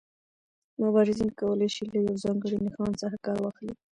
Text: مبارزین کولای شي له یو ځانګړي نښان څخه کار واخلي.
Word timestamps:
مبارزین 0.81 1.29
کولای 1.39 1.69
شي 1.75 1.83
له 1.91 1.97
یو 2.05 2.15
ځانګړي 2.23 2.57
نښان 2.65 2.91
څخه 3.01 3.17
کار 3.25 3.37
واخلي. 3.41 3.73